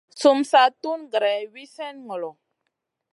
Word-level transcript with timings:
Sum 0.21 0.39
sa 0.51 0.63
tun 0.81 1.01
greyna 1.13 1.49
wi 1.53 1.63
slèh 1.73 1.95
ŋolo. 2.07 2.31